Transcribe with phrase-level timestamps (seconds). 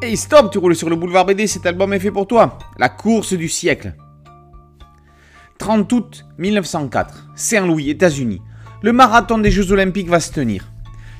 [0.00, 2.56] Hey stop, tu roules sur le boulevard BD, cet album est fait pour toi.
[2.78, 3.94] La course du siècle.
[5.58, 8.40] 30 août 1904, Saint-Louis, États-Unis.
[8.80, 10.70] Le marathon des Jeux Olympiques va se tenir.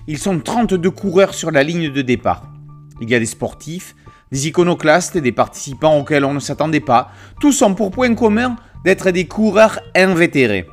[0.07, 2.53] Ils sont 32 coureurs sur la ligne de départ.
[3.00, 3.96] Il y a des sportifs,
[4.30, 7.11] des iconoclastes et des participants auxquels on ne s'attendait pas.
[7.40, 8.54] Tous ont pour point commun
[8.85, 10.68] d'être des coureurs invétérés.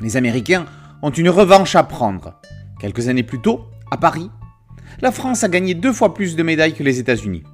[0.00, 0.66] Les Américains
[1.02, 2.38] ont une revanche à prendre.
[2.78, 4.30] Quelques années plus tôt, à Paris,
[5.00, 7.44] la France a gagné deux fois plus de médailles que les États-Unis.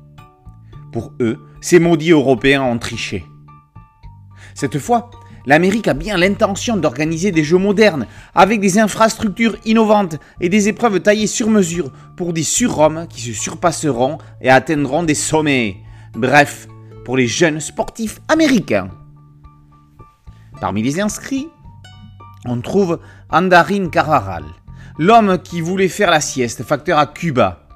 [0.93, 3.25] Pour eux, ces maudits Européens ont triché.
[4.55, 5.11] Cette fois,
[5.47, 11.01] l'Amérique a bien l'intention d'organiser des jeux modernes, avec des infrastructures innovantes et des épreuves
[11.01, 15.77] taillées sur mesure pour des surhommes qui se surpasseront et atteindront des sommets.
[16.15, 16.69] Bref,
[17.05, 18.91] pour les jeunes sportifs américains.
[20.61, 21.49] Parmi les inscrits,
[22.45, 22.99] on trouve
[23.31, 24.45] Andarin Carraral,
[24.99, 27.67] l'homme qui voulait faire la sieste, facteur à Cuba.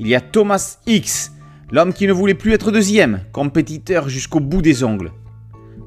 [0.00, 1.32] Il y a Thomas X,
[1.70, 5.12] l'homme qui ne voulait plus être deuxième, compétiteur jusqu'au bout des ongles.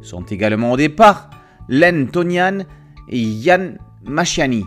[0.02, 1.30] Sont également au départ
[1.68, 2.60] Len Tonian
[3.10, 4.66] et Yann Machiani,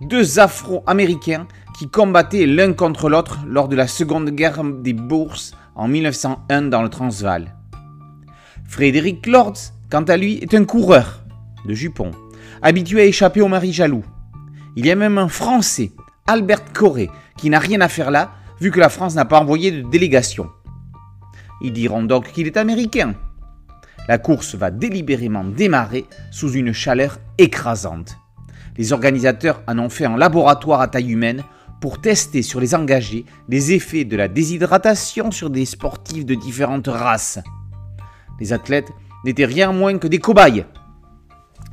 [0.00, 5.88] deux Afro-Américains qui combattaient l'un contre l'autre lors de la Seconde Guerre des Bourses en
[5.88, 7.56] 1901 dans le Transvaal.
[8.66, 9.58] Frédéric Lords,
[9.90, 11.24] quant à lui, est un coureur
[11.66, 12.12] de jupons,
[12.62, 14.04] habitué à échapper aux maris jaloux.
[14.76, 15.92] Il y a même un Français,
[16.26, 19.70] Albert Corré, qui n'a rien à faire là, vu que la France n'a pas envoyé
[19.70, 20.50] de délégation.
[21.62, 23.14] Ils diront donc qu'il est américain.
[24.08, 28.16] La course va délibérément démarrer sous une chaleur écrasante.
[28.76, 31.44] Les organisateurs en ont fait un laboratoire à taille humaine
[31.80, 36.88] pour tester sur les engagés les effets de la déshydratation sur des sportifs de différentes
[36.88, 37.38] races.
[38.40, 38.90] Les athlètes
[39.24, 40.66] n'étaient rien moins que des cobayes.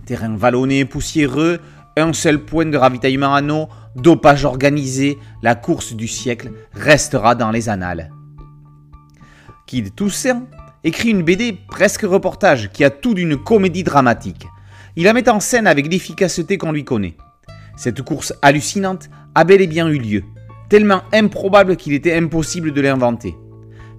[0.06, 1.60] Terrain vallonné poussiéreux,
[1.98, 7.52] un seul point de ravitaillement en eau, dopage organisé, la course du siècle restera dans
[7.52, 8.12] les annales.
[9.68, 10.44] Kid Toussaint
[10.84, 14.48] écrit une BD presque reportage qui a tout d'une comédie dramatique.
[14.96, 17.16] Il la met en scène avec l'efficacité qu'on lui connaît.
[17.78, 20.24] Cette course hallucinante a bel et bien eu lieu,
[20.70, 23.36] tellement improbable qu'il était impossible de l'inventer.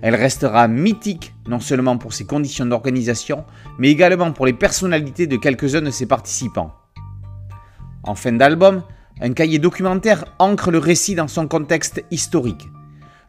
[0.03, 3.45] Elle restera mythique non seulement pour ses conditions d'organisation,
[3.79, 6.73] mais également pour les personnalités de quelques-uns de ses participants.
[8.05, 8.83] En fin d'album,
[9.21, 12.69] un cahier documentaire ancre le récit dans son contexte historique.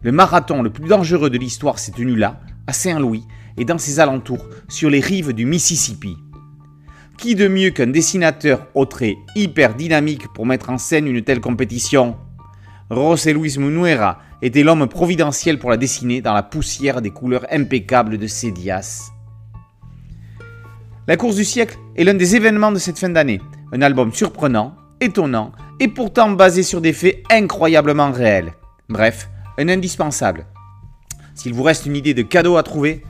[0.01, 3.25] Le marathon le plus dangereux de l'histoire s'est tenu là, à Saint-Louis
[3.57, 6.17] et dans ses alentours, sur les rives du Mississippi.
[7.17, 11.39] Qui de mieux qu'un dessinateur au trait hyper dynamique pour mettre en scène une telle
[11.39, 12.17] compétition?
[12.89, 18.17] José Luis Munuera était l'homme providentiel pour la dessiner dans la poussière des couleurs impeccables
[18.17, 19.11] de Cédias.
[21.07, 23.39] La course du siècle est l'un des événements de cette fin d'année,
[23.73, 28.53] un album surprenant, étonnant et pourtant basé sur des faits incroyablement réels.
[28.87, 30.45] Bref, un indispensable.
[31.35, 33.03] S'il vous reste une idée de cadeau à trouver,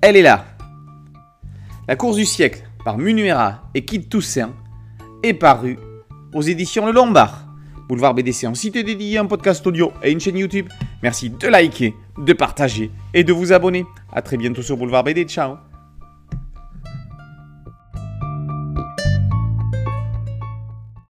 [0.00, 0.46] elle est là.
[1.86, 4.52] La course du siècle par Munuera et Kid Toussaint
[5.22, 5.78] est parue
[6.32, 7.46] aux éditions Le Lombard.
[7.88, 10.68] Boulevard BDC en site dédié, un podcast audio et une chaîne YouTube.
[11.02, 13.84] Merci de liker, de partager et de vous abonner.
[14.12, 15.24] A très bientôt sur Boulevard BD.
[15.24, 15.71] Ciao